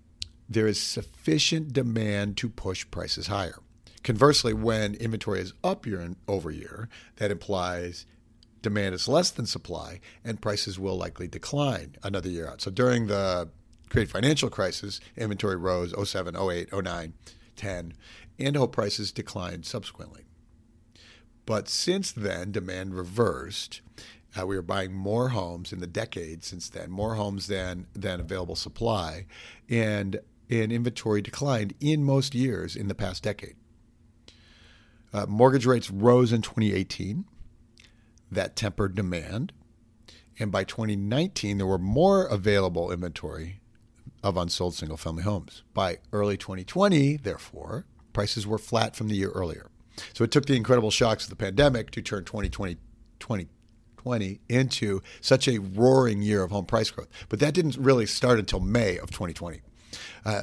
there 0.47 0.67
is 0.67 0.79
sufficient 0.79 1.73
demand 1.73 2.37
to 2.37 2.49
push 2.49 2.85
prices 2.91 3.27
higher. 3.27 3.59
Conversely, 4.03 4.53
when 4.53 4.93
inventory 4.95 5.41
is 5.41 5.53
up 5.63 5.85
year 5.85 6.15
over 6.27 6.51
year, 6.51 6.87
that 7.17 7.31
implies 7.31 8.05
demand 8.61 8.95
is 8.95 9.07
less 9.07 9.31
than 9.31 9.45
supply 9.45 9.99
and 10.23 10.41
prices 10.41 10.79
will 10.79 10.97
likely 10.97 11.27
decline 11.27 11.95
another 12.03 12.29
year 12.29 12.47
out. 12.47 12.61
So 12.61 12.71
during 12.71 13.07
the 13.07 13.49
great 13.89 14.09
financial 14.09 14.49
crisis, 14.49 14.99
inventory 15.15 15.55
rose 15.55 15.93
07, 16.09 16.35
08, 16.35 16.69
09, 16.73 17.13
10, 17.55 17.93
and 18.39 18.55
home 18.55 18.69
prices 18.69 19.11
declined 19.11 19.65
subsequently. 19.65 20.23
But 21.45 21.69
since 21.69 22.11
then, 22.11 22.51
demand 22.51 22.95
reversed 22.95 23.81
uh, 24.35 24.45
we 24.45 24.55
were 24.55 24.61
buying 24.61 24.93
more 24.93 25.29
homes 25.29 25.71
in 25.71 25.79
the 25.79 25.87
decade 25.87 26.43
since 26.43 26.69
then, 26.69 26.91
more 26.91 27.15
homes 27.15 27.47
than 27.47 27.87
than 27.93 28.19
available 28.19 28.55
supply, 28.55 29.25
and 29.69 30.19
and 30.49 30.71
inventory 30.71 31.21
declined 31.21 31.73
in 31.79 32.03
most 32.03 32.35
years 32.35 32.75
in 32.75 32.87
the 32.87 32.95
past 32.95 33.23
decade. 33.23 33.55
Uh, 35.13 35.25
mortgage 35.27 35.65
rates 35.65 35.89
rose 35.89 36.31
in 36.31 36.41
2018. 36.41 37.25
That 38.29 38.57
tempered 38.57 38.93
demand, 38.93 39.53
and 40.37 40.51
by 40.51 40.65
2019 40.65 41.57
there 41.57 41.65
were 41.65 41.77
more 41.77 42.25
available 42.25 42.91
inventory 42.91 43.61
of 44.21 44.35
unsold 44.35 44.73
single-family 44.73 45.23
homes. 45.23 45.63
By 45.73 45.99
early 46.11 46.35
2020, 46.35 47.17
therefore, 47.17 47.85
prices 48.11 48.45
were 48.45 48.57
flat 48.57 48.95
from 48.95 49.07
the 49.07 49.15
year 49.15 49.29
earlier. 49.29 49.69
So 50.13 50.25
it 50.25 50.31
took 50.31 50.45
the 50.45 50.57
incredible 50.57 50.91
shocks 50.91 51.23
of 51.23 51.29
the 51.29 51.37
pandemic 51.37 51.91
to 51.91 52.01
turn 52.01 52.25
2020 52.25 52.77
20, 53.19 53.47
2020 54.07 54.39
into 54.49 55.01
such 55.21 55.47
a 55.47 55.59
roaring 55.59 56.21
year 56.21 56.43
of 56.43 56.51
home 56.51 56.65
price 56.65 56.89
growth. 56.89 57.09
But 57.29 57.39
that 57.39 57.53
didn't 57.53 57.77
really 57.77 58.05
start 58.05 58.39
until 58.39 58.59
May 58.59 58.97
of 58.97 59.11
2020. 59.11 59.61
Uh, 60.25 60.41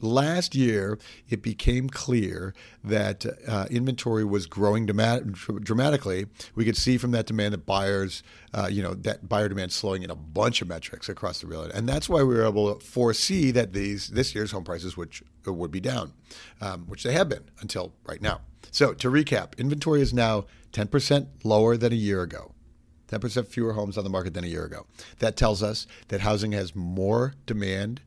last 0.00 0.54
year, 0.54 0.98
it 1.28 1.42
became 1.42 1.88
clear 1.88 2.54
that 2.84 3.26
uh, 3.46 3.66
inventory 3.70 4.24
was 4.24 4.46
growing 4.46 4.86
dramatically. 4.86 6.26
We 6.54 6.64
could 6.64 6.76
see 6.76 6.98
from 6.98 7.10
that 7.12 7.26
demand 7.26 7.54
that 7.54 7.66
buyers, 7.66 8.22
uh, 8.54 8.68
you 8.70 8.82
know, 8.82 8.94
that 8.94 9.28
buyer 9.28 9.48
demand 9.48 9.72
slowing 9.72 10.02
in 10.02 10.10
a 10.10 10.16
bunch 10.16 10.62
of 10.62 10.68
metrics 10.68 11.08
across 11.08 11.40
the 11.40 11.46
real 11.46 11.62
estate, 11.62 11.78
and 11.78 11.88
that's 11.88 12.08
why 12.08 12.22
we 12.22 12.34
were 12.34 12.46
able 12.46 12.74
to 12.74 12.84
foresee 12.84 13.50
that 13.50 13.72
these 13.72 14.08
this 14.08 14.34
year's 14.34 14.52
home 14.52 14.64
prices 14.64 14.96
would 14.96 15.12
would 15.46 15.70
be 15.70 15.80
down, 15.80 16.12
um, 16.60 16.86
which 16.86 17.02
they 17.02 17.12
have 17.12 17.28
been 17.28 17.44
until 17.60 17.92
right 18.04 18.22
now. 18.22 18.40
So 18.70 18.94
to 18.94 19.10
recap, 19.10 19.58
inventory 19.58 20.00
is 20.00 20.14
now 20.14 20.44
10% 20.72 21.26
lower 21.44 21.76
than 21.76 21.92
a 21.92 21.96
year 21.96 22.22
ago. 22.22 22.52
10% 23.10 23.46
fewer 23.46 23.72
homes 23.72 23.98
on 23.98 24.04
the 24.04 24.10
market 24.10 24.34
than 24.34 24.44
a 24.44 24.48
year 24.48 24.64
ago. 24.64 24.86
That 25.18 25.36
tells 25.36 25.62
us 25.62 25.86
that 26.08 26.20
housing 26.20 26.52
has 26.52 26.76
more 26.76 27.34
demand 27.46 28.00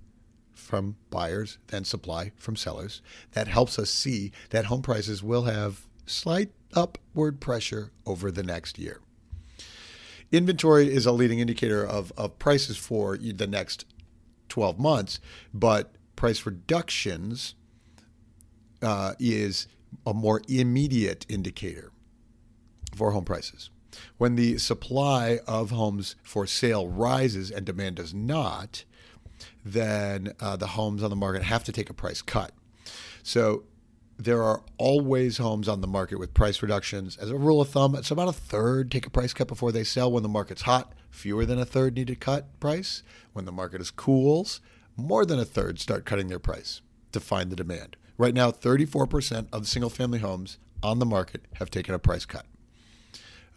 from 0.53 0.95
buyers 1.09 1.57
than 1.67 1.83
supply 1.83 2.31
from 2.37 2.55
sellers. 2.55 3.01
That 3.33 3.47
helps 3.47 3.77
us 3.77 3.89
see 3.89 4.31
that 4.51 4.65
home 4.65 4.81
prices 4.81 5.21
will 5.21 5.43
have 5.43 5.81
slight 6.05 6.51
upward 6.73 7.39
pressure 7.39 7.91
over 8.05 8.31
the 8.31 8.43
next 8.43 8.79
year. 8.79 9.01
Inventory 10.31 10.91
is 10.91 11.05
a 11.05 11.11
leading 11.11 11.39
indicator 11.39 11.85
of, 11.85 12.11
of 12.17 12.39
prices 12.39 12.77
for 12.77 13.17
the 13.17 13.47
next 13.47 13.85
12 14.49 14.79
months, 14.79 15.19
but 15.53 15.93
price 16.15 16.45
reductions 16.45 17.55
uh, 18.81 19.13
is 19.19 19.67
a 20.05 20.13
more 20.13 20.41
immediate 20.47 21.25
indicator 21.29 21.91
for 22.95 23.11
home 23.11 23.25
prices. 23.25 23.69
When 24.17 24.35
the 24.35 24.57
supply 24.57 25.39
of 25.47 25.71
homes 25.71 26.15
for 26.23 26.47
sale 26.47 26.87
rises 26.87 27.51
and 27.51 27.65
demand 27.65 27.97
does 27.97 28.13
not, 28.13 28.83
then 29.63 30.33
uh, 30.39 30.55
the 30.55 30.67
homes 30.67 31.03
on 31.03 31.09
the 31.09 31.15
market 31.15 31.43
have 31.43 31.63
to 31.65 31.71
take 31.71 31.89
a 31.89 31.93
price 31.93 32.21
cut. 32.21 32.51
So 33.23 33.63
there 34.17 34.43
are 34.43 34.63
always 34.77 35.37
homes 35.37 35.67
on 35.67 35.81
the 35.81 35.87
market 35.87 36.19
with 36.19 36.33
price 36.33 36.61
reductions. 36.61 37.17
As 37.17 37.29
a 37.29 37.37
rule 37.37 37.61
of 37.61 37.69
thumb, 37.69 37.95
it's 37.95 38.11
about 38.11 38.29
a 38.29 38.33
third 38.33 38.91
take 38.91 39.05
a 39.05 39.09
price 39.09 39.33
cut 39.33 39.47
before 39.47 39.71
they 39.71 39.83
sell 39.83 40.11
when 40.11 40.23
the 40.23 40.29
market's 40.29 40.63
hot. 40.63 40.93
Fewer 41.09 41.45
than 41.45 41.59
a 41.59 41.65
third 41.65 41.95
need 41.95 42.07
to 42.07 42.15
cut 42.15 42.59
price. 42.59 43.03
When 43.33 43.45
the 43.45 43.51
market 43.51 43.81
is 43.81 43.91
cools, 43.91 44.61
more 44.95 45.25
than 45.25 45.39
a 45.39 45.45
third 45.45 45.79
start 45.79 46.05
cutting 46.05 46.27
their 46.27 46.39
price 46.39 46.81
to 47.11 47.19
find 47.19 47.49
the 47.49 47.55
demand. 47.55 47.95
Right 48.17 48.33
now, 48.33 48.51
34% 48.51 49.47
of 49.51 49.67
single 49.67 49.89
family 49.89 50.19
homes 50.19 50.57
on 50.83 50.99
the 50.99 51.05
market 51.05 51.45
have 51.55 51.71
taken 51.71 51.95
a 51.95 51.99
price 51.99 52.25
cut. 52.25 52.45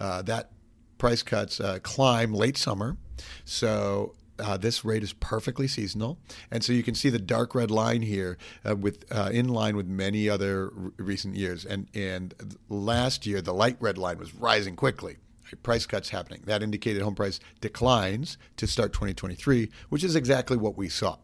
Uh, 0.00 0.22
that 0.22 0.50
price 0.98 1.22
cuts 1.22 1.60
uh, 1.60 1.78
climb 1.82 2.32
late 2.32 2.56
summer. 2.56 2.96
So 3.44 4.14
uh, 4.38 4.56
this 4.56 4.84
rate 4.84 5.02
is 5.02 5.12
perfectly 5.12 5.66
seasonal, 5.66 6.18
and 6.50 6.62
so 6.62 6.72
you 6.72 6.82
can 6.82 6.94
see 6.94 7.08
the 7.08 7.18
dark 7.18 7.54
red 7.54 7.70
line 7.70 8.02
here, 8.02 8.36
uh, 8.68 8.76
with 8.76 9.04
uh, 9.10 9.30
in 9.32 9.48
line 9.48 9.76
with 9.76 9.86
many 9.86 10.28
other 10.28 10.64
r- 10.76 10.92
recent 10.98 11.34
years. 11.36 11.64
And 11.64 11.88
and 11.94 12.34
last 12.68 13.26
year, 13.26 13.40
the 13.40 13.54
light 13.54 13.76
red 13.80 13.98
line 13.98 14.18
was 14.18 14.34
rising 14.34 14.76
quickly. 14.76 15.16
Price 15.62 15.86
cuts 15.86 16.08
happening. 16.08 16.42
That 16.44 16.62
indicated 16.62 17.02
home 17.02 17.14
price 17.14 17.38
declines 17.60 18.36
to 18.56 18.66
start 18.66 18.92
2023, 18.92 19.70
which 19.90 20.02
is 20.02 20.16
exactly 20.16 20.56
what 20.56 20.76
we 20.76 20.88
saw. 20.88 21.18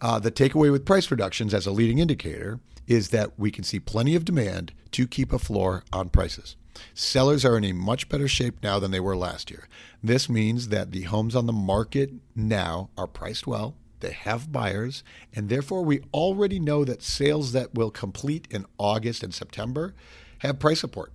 Uh, 0.00 0.18
the 0.18 0.30
takeaway 0.30 0.70
with 0.70 0.84
price 0.84 1.10
reductions 1.10 1.54
as 1.54 1.66
a 1.66 1.72
leading 1.72 1.98
indicator 1.98 2.60
is 2.88 3.10
that 3.10 3.38
we 3.38 3.50
can 3.52 3.62
see 3.62 3.78
plenty 3.78 4.16
of 4.16 4.24
demand 4.24 4.72
to 4.90 5.06
keep 5.06 5.32
a 5.32 5.38
floor 5.38 5.84
on 5.92 6.08
prices. 6.08 6.56
Sellers 6.94 7.44
are 7.44 7.58
in 7.58 7.64
a 7.64 7.72
much 7.72 8.08
better 8.08 8.26
shape 8.26 8.62
now 8.62 8.78
than 8.78 8.90
they 8.90 9.00
were 9.00 9.16
last 9.16 9.50
year. 9.50 9.68
This 10.02 10.28
means 10.28 10.68
that 10.68 10.90
the 10.90 11.02
homes 11.02 11.36
on 11.36 11.46
the 11.46 11.52
market 11.52 12.10
now 12.34 12.88
are 12.96 13.06
priced 13.06 13.46
well, 13.46 13.74
they 14.00 14.12
have 14.12 14.52
buyers, 14.52 15.02
and 15.34 15.48
therefore 15.48 15.84
we 15.84 16.00
already 16.14 16.58
know 16.58 16.84
that 16.84 17.02
sales 17.02 17.52
that 17.52 17.74
will 17.74 17.90
complete 17.90 18.48
in 18.50 18.64
August 18.78 19.22
and 19.22 19.34
September 19.34 19.94
have 20.38 20.58
price 20.58 20.80
support. 20.80 21.12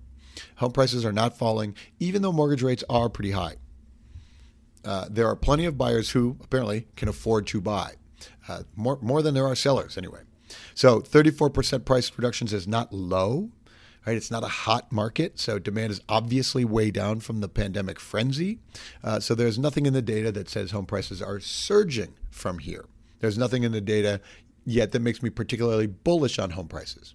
Home 0.56 0.72
prices 0.72 1.04
are 1.04 1.12
not 1.12 1.36
falling, 1.36 1.74
even 1.98 2.22
though 2.22 2.32
mortgage 2.32 2.62
rates 2.62 2.84
are 2.88 3.08
pretty 3.08 3.30
high. 3.32 3.56
Uh, 4.84 5.06
there 5.10 5.26
are 5.26 5.36
plenty 5.36 5.64
of 5.64 5.78
buyers 5.78 6.10
who 6.10 6.36
apparently 6.42 6.86
can 6.94 7.08
afford 7.08 7.46
to 7.46 7.60
buy, 7.60 7.92
uh, 8.48 8.64
more, 8.76 8.98
more 9.00 9.22
than 9.22 9.32
there 9.32 9.46
are 9.46 9.54
sellers 9.54 9.96
anyway. 9.96 10.20
So 10.74 11.00
34% 11.00 11.84
price 11.84 12.10
reductions 12.16 12.52
is 12.52 12.66
not 12.66 12.92
low, 12.92 13.50
right? 14.06 14.16
It's 14.16 14.30
not 14.30 14.44
a 14.44 14.48
hot 14.48 14.92
market, 14.92 15.38
so 15.38 15.58
demand 15.58 15.92
is 15.92 16.00
obviously 16.08 16.64
way 16.64 16.90
down 16.90 17.20
from 17.20 17.40
the 17.40 17.48
pandemic 17.48 17.98
frenzy. 17.98 18.58
Uh, 19.02 19.20
so 19.20 19.34
there's 19.34 19.58
nothing 19.58 19.86
in 19.86 19.92
the 19.92 20.02
data 20.02 20.30
that 20.32 20.48
says 20.48 20.70
home 20.70 20.86
prices 20.86 21.22
are 21.22 21.40
surging 21.40 22.14
from 22.30 22.58
here. 22.58 22.86
There's 23.20 23.38
nothing 23.38 23.62
in 23.62 23.72
the 23.72 23.80
data 23.80 24.20
yet 24.66 24.92
that 24.92 25.00
makes 25.00 25.22
me 25.22 25.30
particularly 25.30 25.86
bullish 25.86 26.38
on 26.38 26.50
home 26.50 26.68
prices. 26.68 27.14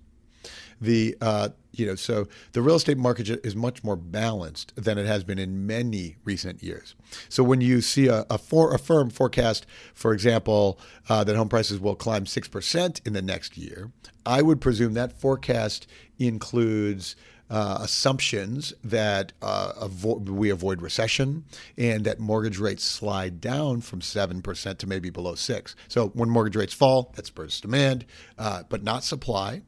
The 0.82 1.16
uh, 1.22 1.50
you 1.72 1.86
know 1.86 1.96
so 1.96 2.28
the 2.54 2.62
real 2.62 2.76
estate 2.76 2.98
market 2.98 3.30
is 3.46 3.56
much 3.56 3.84
more 3.84 3.96
balanced 3.96 4.74
than 4.76 4.98
it 4.98 5.06
has 5.06 5.24
been 5.24 5.40
in 5.40 5.68
many 5.68 6.18
recent 6.24 6.64
years. 6.64 6.96
So 7.28 7.44
when 7.44 7.62
you 7.62 7.82
see 7.82 8.08
a, 8.08 8.26
a, 8.30 8.38
for, 8.38 8.74
a 8.74 8.80
firm 8.80 9.10
forecast, 9.10 9.66
for 9.94 10.14
example, 10.14 10.80
uh, 11.10 11.24
that 11.24 11.36
home 11.36 11.50
prices 11.50 11.80
will 11.80 11.96
climb 11.96 12.26
six 12.26 12.48
percent 12.48 13.02
in 13.06 13.14
the 13.14 13.22
next 13.22 13.58
year, 13.58 13.92
I 14.26 14.42
would 14.42 14.62
presume 14.62 14.94
that 14.94 15.20
forecast 15.20 15.88
includes 16.18 17.16
uh, 17.50 17.80
assumptions 17.82 18.74
that 18.84 19.34
uh, 19.42 19.74
avo- 19.82 20.28
we 20.30 20.50
avoid 20.50 20.82
recession 20.82 21.46
and 21.78 22.06
that 22.06 22.20
mortgage 22.20 22.60
rates 22.60 22.84
slide 22.84 23.42
down 23.42 23.82
from 23.82 24.02
7% 24.02 24.78
to 24.78 24.88
maybe 24.88 25.10
below 25.10 25.36
6 25.36 25.76
So 25.88 26.10
when 26.10 26.30
mortgage 26.30 26.56
rates 26.56 26.74
fall, 26.74 27.12
that 27.16 27.26
spurs 27.26 27.60
demand, 27.60 28.06
uh, 28.38 28.64
but 28.70 28.84
not 28.84 29.04
supply. 29.04 29.64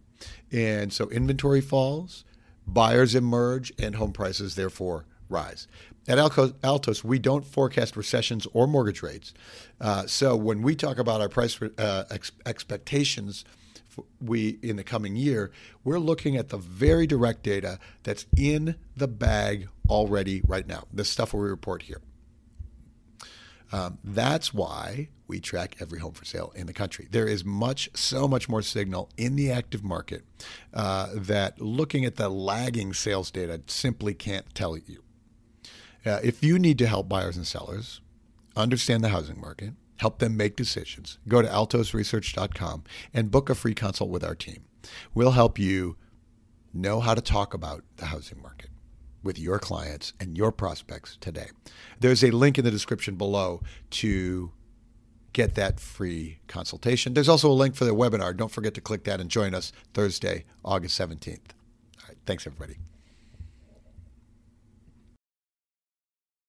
And 0.51 0.92
so 0.92 1.10
inventory 1.10 1.62
falls, 1.62 2.24
buyers 2.68 3.16
emerge, 3.16 3.72
and 3.80 3.96
home 3.96 4.12
prices 4.12 4.56
therefore 4.56 5.06
rise. 5.30 5.68
At 6.08 6.18
Altos, 6.18 7.04
we 7.04 7.20
don't 7.20 7.46
forecast 7.46 7.96
recessions 7.96 8.48
or 8.54 8.68
mortgage 8.68 9.04
rates. 9.04 9.34
Uh, 9.80 10.08
so 10.08 10.36
when 10.36 10.62
we 10.62 10.75
talk 10.75 10.98
about 10.98 11.22
our 11.22 11.30
price 11.30 11.62
uh, 11.62 12.06
ex- 12.10 12.32
expectations, 12.46 13.46
we 14.20 14.58
in 14.62 14.78
the 14.78 14.84
coming 14.84 15.16
year, 15.16 15.51
we're 15.84 16.00
looking 16.00 16.38
at 16.38 16.50
the 16.50 16.58
very 16.58 17.06
direct 17.06 17.44
data 17.44 17.78
that's 18.04 18.25
in 18.36 18.75
the 18.96 19.08
bag 19.08 19.68
already 19.90 20.42
right 20.48 20.68
now. 20.68 20.86
The 20.92 21.06
stuff 21.06 21.34
we 21.34 21.42
report 21.42 21.84
here. 21.84 22.01
Um, 23.72 24.00
that's 24.04 24.54
why 24.54 25.10
we 25.28 25.40
track 25.40 25.78
every 25.80 26.00
home 26.00 26.12
for 26.12 26.25
sale 26.25 26.51
in 26.56 26.68
the 26.68 26.74
country. 26.74 27.08
There 27.10 27.28
is 27.28 27.46
much, 27.46 27.90
so 27.94 28.28
much 28.28 28.50
more 28.50 28.62
signal 28.62 29.10
in 29.18 29.38
the 29.38 29.50
active 29.50 29.84
market 29.84 30.24
uh, 30.74 31.08
that 31.13 31.62
looking 31.62 32.04
at 32.04 32.18
the 32.18 32.28
lagging 32.28 32.94
sales 32.94 33.32
data 33.32 33.62
simply 33.68 34.13
can't 34.13 34.54
tell 34.54 34.78
you. 34.78 35.04
Uh, 36.06 36.20
if 36.24 36.44
you 36.44 36.60
need 36.60 36.78
to 36.80 36.88
help 36.88 37.08
buyers 37.08 37.38
and 37.38 37.48
sellers 37.48 38.01
understand 38.58 39.04
the 39.04 39.10
housing 39.10 39.40
market, 39.40 39.74
help 39.98 40.20
them 40.20 40.36
make 40.36 40.56
decisions, 40.56 41.20
go 41.28 41.42
to 41.42 41.48
altosresearch.com 41.48 42.84
and 43.13 43.32
book 43.32 43.50
a 43.50 43.56
free 43.56 43.75
consult 43.75 44.10
with 44.10 44.24
our 44.24 44.36
team. 44.36 44.66
We'll 45.13 45.32
help 45.32 45.60
you 45.60 45.96
know 46.74 47.00
how 47.00 47.13
to 47.13 47.22
talk 47.22 47.54
about 47.54 47.84
the 47.98 48.08
housing 48.08 48.42
market 48.42 48.71
with 49.24 49.40
your 49.40 49.60
clients 49.60 50.13
and 50.20 50.38
your 50.38 50.51
prospects 50.51 51.18
today. 51.22 51.50
There's 52.00 52.24
a 52.24 52.32
link 52.32 52.58
in 52.58 52.66
the 52.66 52.72
description 52.72 53.16
below 53.16 53.62
to 53.92 54.51
get 55.34 55.56
that 55.56 55.80
free 55.80 56.40
consultation. 56.48 57.13
There's 57.13 57.30
also 57.30 57.50
a 57.50 57.54
link 57.54 57.75
for 57.75 57.86
the 57.86 57.96
webinar. 57.96 58.36
Don't 58.36 58.51
forget 58.51 58.74
to 58.75 58.82
click 58.82 59.04
that 59.06 59.20
and 59.20 59.30
join 59.30 59.56
us 59.56 59.72
Thursday, 59.94 60.46
August 60.66 61.00
17th. 61.00 61.38
All 61.38 62.08
right, 62.08 62.18
thanks, 62.25 62.46
everybody. 62.46 62.78